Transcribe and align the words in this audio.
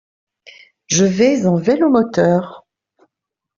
Je 0.87 1.05
vais 1.05 1.45
en 1.45 1.57
vélomoteur. 1.57 2.65